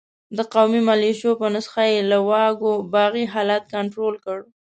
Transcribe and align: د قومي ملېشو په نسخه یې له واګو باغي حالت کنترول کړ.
د 0.37 0.39
قومي 0.53 0.81
ملېشو 0.89 1.31
په 1.41 1.47
نسخه 1.55 1.83
یې 1.91 1.99
له 2.11 2.17
واګو 2.29 2.73
باغي 2.93 3.25
حالت 3.33 3.63
کنترول 3.73 4.15
کړ. 4.25 4.39